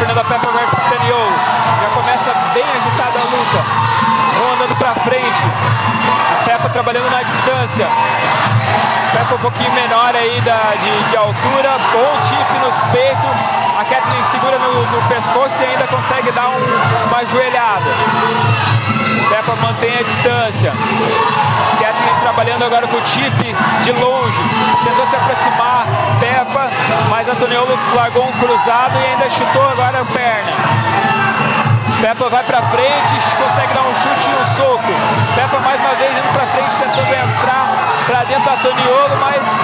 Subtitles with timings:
[0.00, 1.28] Fernanda Peppa versus Daniel.
[1.82, 3.64] Já começa bem agitada a luta.
[4.38, 5.44] Vão andando pra frente.
[6.32, 7.86] A Peppa trabalhando na distância.
[9.12, 11.76] Peppa um pouquinho menor aí da, de, de altura.
[11.92, 13.60] Bom tip nos peitos.
[13.78, 17.90] A Kathleen segura no, no pescoço e ainda consegue dar um, uma joelhada.
[19.28, 20.72] Peppa mantém a distância.
[21.78, 23.54] Kathleen trabalhando agora com o chip
[23.84, 24.40] de longe.
[24.82, 25.39] Tentou se aproximar.
[27.50, 30.52] Antoniolo largou um cruzado e ainda chutou agora a perna.
[32.00, 34.92] Peppa vai pra frente, consegue dar um chute e um soco.
[35.34, 37.74] Peppa mais uma vez indo pra frente, tentando entrar
[38.06, 39.60] pra dentro do Antoniolo, mas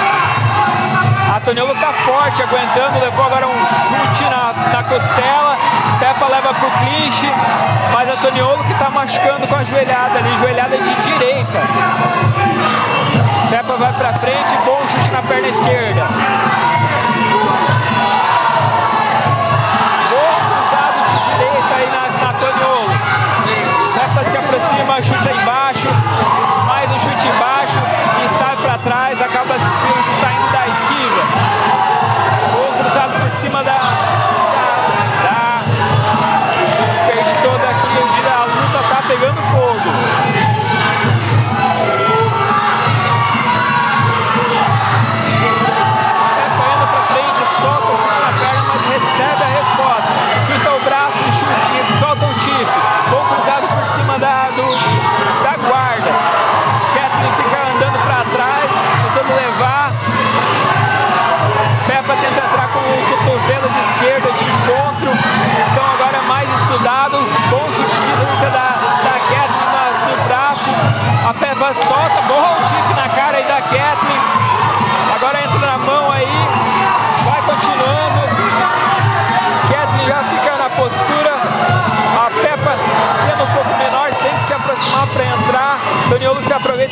[1.37, 5.57] a Toniolo tá forte, aguentando, levou agora um chute na, na costela.
[6.01, 7.33] Peppa leva pro clinch,
[7.93, 11.63] mas a Toniolo que tá machucando com a joelhada ali, joelhada de direita.
[13.49, 16.07] Peppa vai pra frente, bom chute na perna esquerda.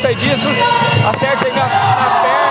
[0.05, 0.47] Aproveita disso.
[1.09, 2.44] Acerta aí na, na perna.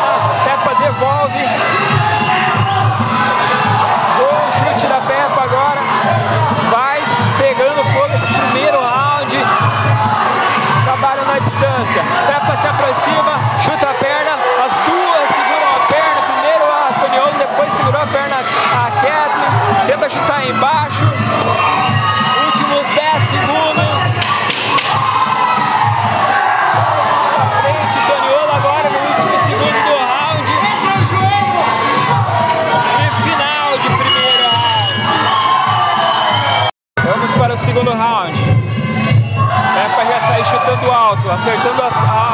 [41.35, 42.34] Acertando as- a-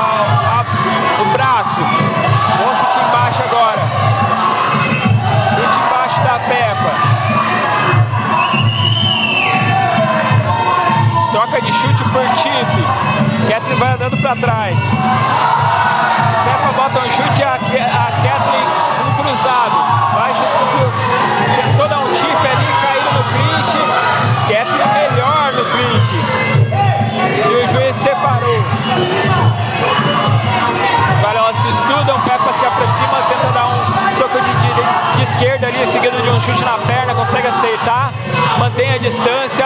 [32.61, 36.63] se aproxima, tenta dar um soco de, direita, de esquerda ali, seguido de um chute
[36.63, 38.13] na perna, consegue acertar,
[38.59, 39.65] mantém a distância.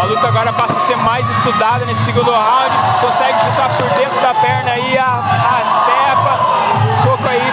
[0.00, 2.74] A luta agora passa a ser mais estudada nesse segundo round.
[3.02, 7.02] Consegue chutar por dentro da perna aí a, a Peppa.
[7.02, 7.52] Soco aí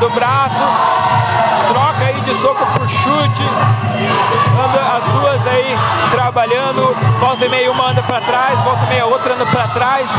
[0.00, 0.62] do, braço.
[1.68, 3.44] Troca aí de soco por chute.
[4.96, 5.78] As duas aí
[6.10, 6.96] trabalhando.
[7.20, 10.10] Volta e meia uma anda pra trás, volta e meia outra anda pra trás.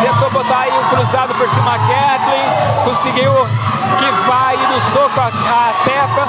[0.00, 2.84] Tentou botar aí um cruzado por cima a Kathleen.
[2.84, 3.32] Conseguiu
[3.78, 6.28] esquivar aí do soco a, a Peppa.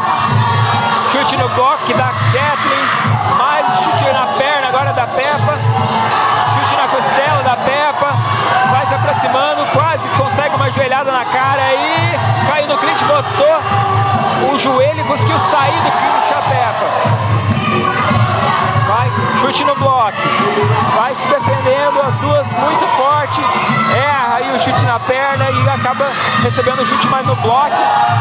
[1.11, 2.87] Chute no bloco da Kathleen.
[3.37, 5.57] Mais chute na perna agora da Peppa.
[6.55, 8.12] Chute na costela da Peppa.
[8.93, 12.15] Se aproximando, quase consegue uma joelhada na cara aí.
[12.47, 16.85] Caiu no clinch, botou o joelho e conseguiu sair do clinch a Peppa.
[18.87, 19.11] Vai,
[19.41, 20.13] chute no bloco.
[20.95, 23.41] Vai se defendendo, as duas muito forte.
[23.95, 26.11] Erra aí o chute na perna e acaba
[26.43, 27.75] recebendo o chute mais no bloco.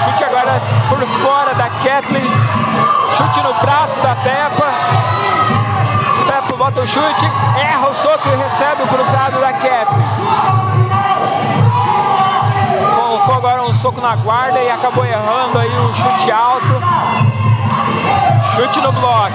[0.06, 0.58] Chute agora
[0.88, 2.24] por fora da Kathleen.
[3.18, 4.72] Chute no braço da Peppa.
[6.62, 7.26] Bota o chute,
[7.60, 10.06] erra o soco e recebe o cruzado da Kathleen.
[12.94, 16.80] Colocou agora um soco na guarda e acabou errando aí o chute alto.
[18.54, 19.34] Chute no bloco.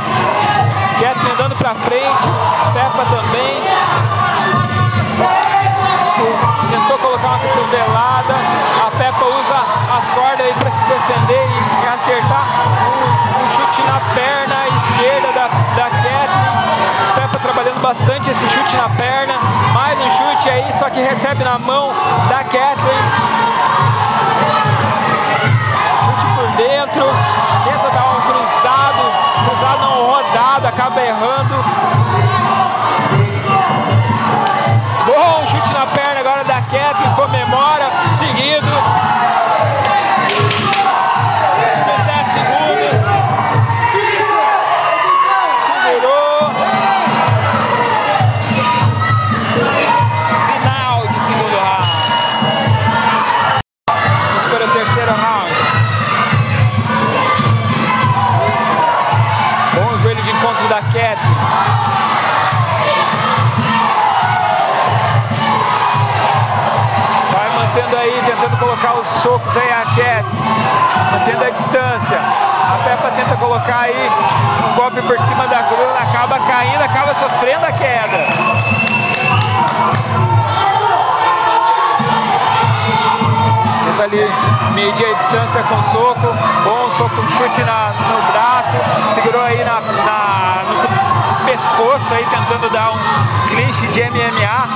[1.02, 2.30] Kathleen andando pra frente.
[2.74, 3.62] Peppa também.
[6.72, 8.57] Tentou colocar uma cotovelada.
[17.88, 19.34] Bastante esse chute na perna.
[19.74, 21.94] Mais um chute aí, só que recebe na mão
[22.28, 23.04] da Kathleen.
[26.04, 27.06] Chute por dentro.
[27.64, 29.04] Tenta dar um cruzado.
[29.46, 31.37] Cruzado não rodado, acaba errando.
[60.08, 60.80] Joelho de encontro da.
[67.34, 70.24] Vai mantendo aí, tentando colocar os socos aí a Kathleen.
[71.12, 72.18] Mantendo a distância.
[72.18, 74.10] A Peppa tenta colocar aí
[74.72, 78.28] um golpe por cima da gruna, acaba caindo, acaba sofrendo a queda.
[83.84, 84.26] Tenta ali
[84.74, 86.28] medir a distância com soco.
[86.88, 88.78] Bom soco, um chute na, no braço.
[89.14, 93.00] Segurou aí na, na- no pescoço aí, tentando dar um
[93.50, 94.68] clinch de MMA.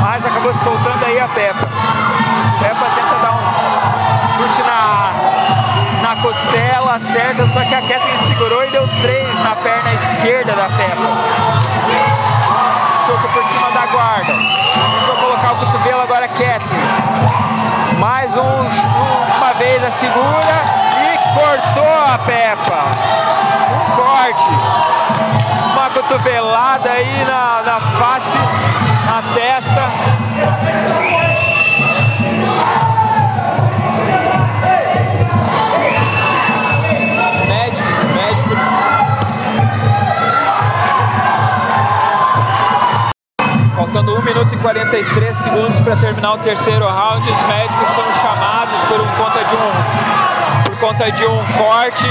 [0.00, 1.68] Mas acabou soltando aí a Peppa.
[2.60, 5.10] Peppa tenta dar um chute na,
[6.00, 10.66] na costela, acerta, só que a Kathleen segurou e deu três na perna esquerda da
[10.68, 11.08] Peppa.
[13.04, 14.32] Soco por cima da guarda.
[15.06, 16.88] Vou colocar o cotovelo agora, Kathleen.
[17.98, 18.42] Mais um,
[19.38, 20.86] uma vez a segura
[21.34, 22.84] cortou a Peppa.
[23.70, 24.50] Um corte.
[25.72, 28.38] Uma cotovelada aí na, na face,
[29.06, 29.82] na testa.
[37.48, 38.56] Médico, médico.
[43.76, 48.80] Faltando 1 minuto e 43 segundos para terminar o terceiro round, os médicos são chamados
[48.88, 50.27] por um conta de um
[50.80, 52.06] conta de um corte,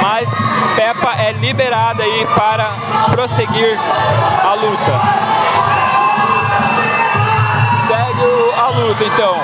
[0.00, 0.30] mas
[0.74, 2.70] Peppa é liberada aí para
[3.10, 5.00] prosseguir a luta.
[7.86, 9.36] Segue a luta então.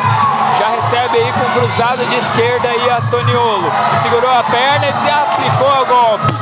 [0.58, 3.70] Já recebe aí com cruzado de esquerda aí a Toniolo.
[3.98, 6.32] Segurou a perna e aplicou o golpe.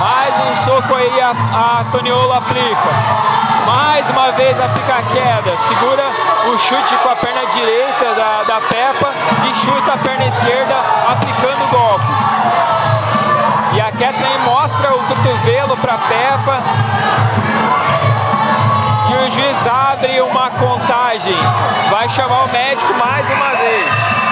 [0.00, 3.51] Mais um soco aí a, a Toniolo aplica.
[3.66, 5.56] Mais uma vez aplica a queda.
[5.58, 6.04] Segura
[6.46, 9.12] o chute com a perna direita da, da Peppa
[9.48, 10.74] e chuta a perna esquerda
[11.08, 12.06] aplicando o golpe.
[13.74, 16.62] E a Kathleen mostra o cotovelo para Peppa.
[19.10, 21.36] E o juiz abre uma contagem.
[21.90, 24.22] Vai chamar o médico mais uma vez.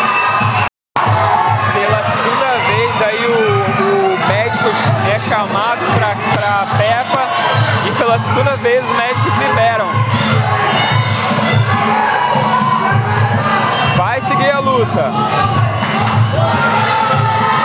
[3.21, 4.69] O, o médico
[5.09, 7.27] é chamado para Peppa
[7.87, 9.10] e pela segunda vez os médicos
[14.41, 15.13] Seguir a luta.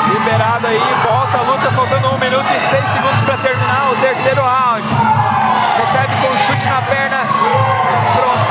[0.09, 4.41] Liberado aí, volta a luta, faltando 1 minuto e 6 segundos para terminar o terceiro
[4.41, 4.85] round.
[5.77, 7.21] Recebe com um chute na perna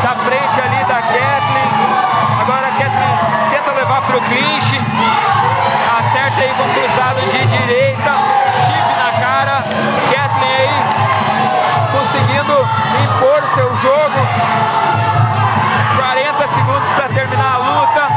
[0.03, 1.69] da frente ali da Kathleen.
[2.41, 3.19] Agora a Kathleen
[3.51, 4.81] tenta levar para o clinch.
[5.99, 8.13] Acerta aí com cruzado de direita.
[8.65, 9.65] Chip na cara.
[10.11, 10.83] Kathleen aí
[11.93, 12.69] conseguindo
[13.05, 14.75] impor seu jogo.
[15.97, 18.14] 40 segundos para terminar a luta.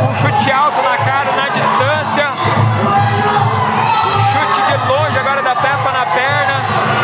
[0.00, 2.30] Um, chute alto na cara na distância.
[4.32, 6.54] Chute de longe agora da Peppa na perna.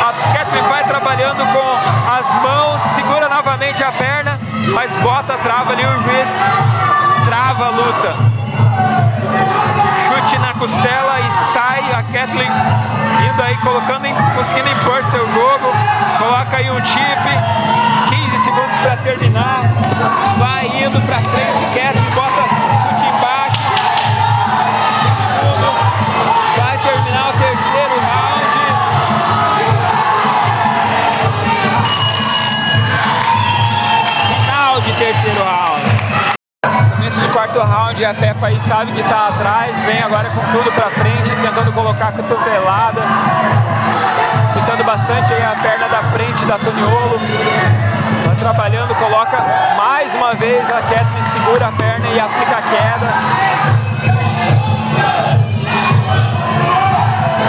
[0.00, 4.40] A Kathleen vai trabalhando com as mãos, segura novamente a perna,
[4.72, 6.30] mas bota a trava ali, o juiz
[7.24, 8.16] trava a luta.
[10.08, 12.50] Chute na costela e sai a Kathleen
[13.30, 15.72] indo aí, colocando, conseguindo impor seu jogo.
[16.18, 17.22] Coloca aí um chip,
[18.08, 19.60] 15 segundos para terminar.
[20.38, 22.55] Vai indo para frente, Kathleen bota
[37.86, 41.72] round, a Peppa aí sabe que tá atrás, vem agora com tudo pra frente, tentando
[41.72, 43.00] colocar a cotovelada,
[44.52, 47.20] chutando bastante a perna da frente da Toniolo.
[48.24, 49.38] Vai trabalhando, coloca
[49.76, 53.14] mais uma vez a Kathleen segura a perna e aplica a queda.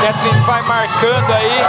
[0.01, 1.65] Kathleen vai marcando aí.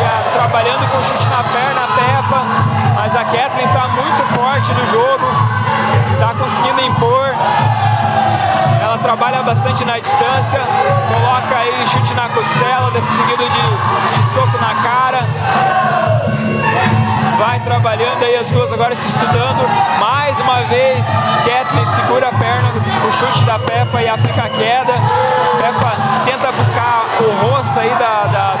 [0.00, 2.42] E a- trabalhando com chute na perna, a Peppa.
[2.96, 5.26] Mas a Kathleen está muito forte no jogo.
[6.24, 7.34] Está conseguindo impor.
[8.80, 10.58] Ela trabalha bastante na distância,
[11.12, 15.18] coloca aí chute na costela, seguido de, de soco na cara.
[17.38, 19.68] Vai trabalhando aí as duas agora se estudando.
[20.00, 21.04] Mais uma vez,
[21.44, 22.70] Kathleen segura a perna,
[23.06, 24.94] o chute da Peppa e aplica a queda.
[25.60, 25.92] Peppa
[26.24, 28.53] tenta buscar o rosto aí da, da,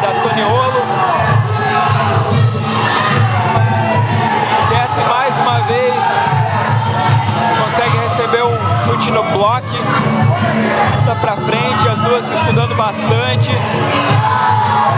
[8.34, 9.66] receber um chute no bloco,
[11.02, 13.52] anda pra frente, as duas se estudando bastante,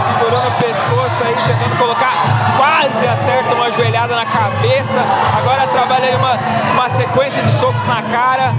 [0.07, 2.13] segurando o pescoço aí, tentando colocar,
[2.57, 4.99] quase acerta uma joelhada na cabeça,
[5.37, 6.37] agora trabalha aí uma,
[6.73, 8.53] uma sequência de socos na cara,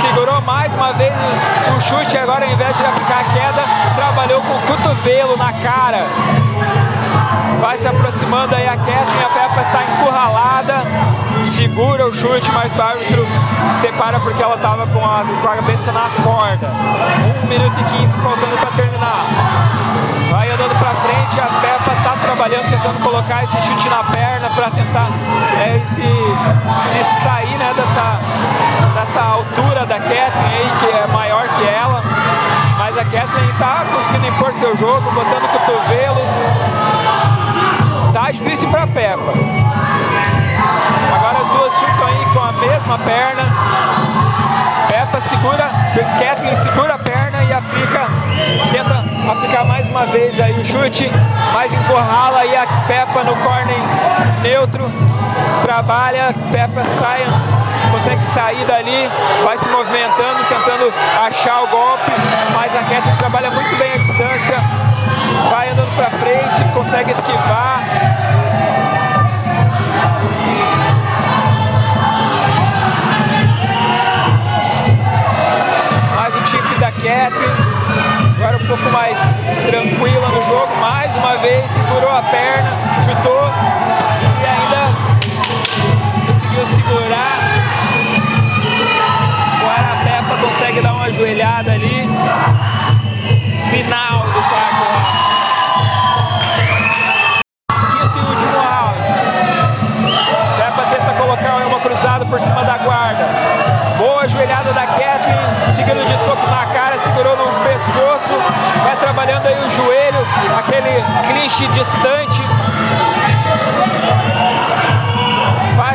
[0.00, 1.12] segurou mais uma vez
[1.76, 3.62] o chute, agora ao invés de aplicar a queda,
[3.94, 6.06] trabalhou com o cotovelo na cara.
[7.60, 10.82] Vai se aproximando aí a Kathleen, a Peppa está encurralada,
[11.44, 13.26] segura o chute, mas o árbitro
[13.80, 16.70] separa porque ela estava com, com a cabeça na corda.
[17.44, 19.26] 1 minuto e 15 faltando para terminar.
[20.30, 24.70] Vai andando para frente, a Peppa está trabalhando, tentando colocar esse chute na perna para
[24.70, 25.08] tentar
[25.60, 28.20] é, se, se sair né, dessa,
[28.94, 32.02] dessa altura da Kathleen aí, que é maior que ela.
[32.78, 36.30] Mas a Kathleen está conseguindo impor seu jogo, botando cotovelos.
[38.12, 39.81] Tá difícil para Peppa.
[42.32, 43.42] Com a mesma perna.
[44.88, 45.70] Peppa segura,
[46.18, 48.06] Kathleen segura a perna e aplica,
[48.70, 51.10] tenta aplicar mais uma vez aí o chute,
[51.52, 53.76] mas encurrala aí a Peppa no corner
[54.42, 54.90] neutro.
[55.62, 57.26] Trabalha, Peppa sai,
[57.90, 59.10] consegue sair dali,
[59.44, 60.92] vai se movimentando, tentando
[61.26, 62.12] achar o golpe,
[62.54, 64.56] mas a Kathleen trabalha muito bem a distância,
[65.50, 67.82] vai andando para frente, consegue esquivar.
[76.52, 77.50] Time da Kathleen,
[78.36, 79.16] agora um pouco mais
[79.70, 82.70] tranquila no jogo, mais uma vez segurou a perna,
[83.08, 83.50] chutou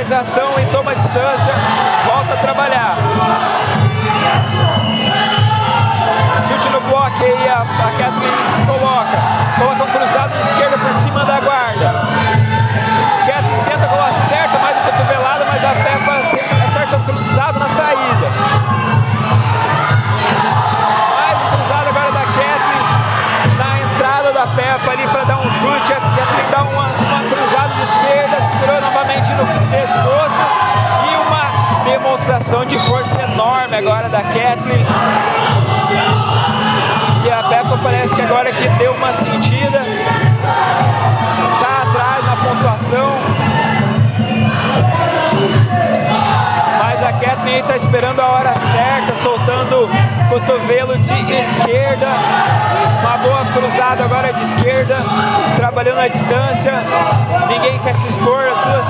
[0.10, 1.54] Ação e toma distância,
[2.06, 2.96] volta a trabalhar.
[6.48, 8.34] Chute no bloco aí, a, a Kathleen
[8.66, 9.18] coloca.
[9.60, 12.08] Coloca um cruzado de esquerda por cima da guarda.
[13.28, 18.32] Kathleen tenta acerta mais uma cotovelada, mas a Peppa acerta o cruzado na saída.
[21.16, 22.88] Mais um cruzado agora da Kathleen
[23.58, 25.94] na entrada da Peppa ali para dar um chute.
[25.94, 29.46] A Kathleen dá uma, uma cruzada de esquerda, segurou novamente no
[32.48, 34.86] demonstração de força enorme agora da Kathleen.
[37.24, 39.82] E a Peppa parece que agora que deu uma sentida,
[41.60, 43.18] tá atrás na pontuação.
[46.80, 49.90] Mas a Kathleen está esperando a hora certa, soltando
[50.30, 52.08] cotovelo de esquerda.
[53.02, 54.98] Uma boa cruzada agora de esquerda,
[55.58, 56.74] trabalhando a distância.
[57.50, 58.87] Ninguém quer se expor, as duas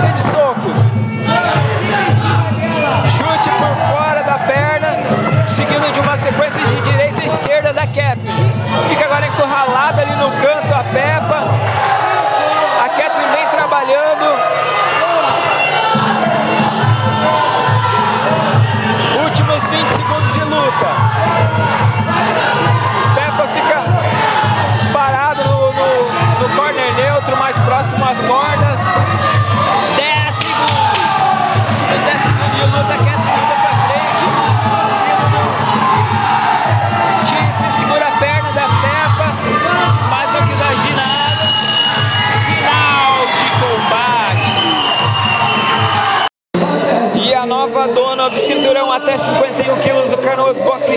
[0.00, 0.27] Ladies and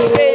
[0.02, 0.31] Space.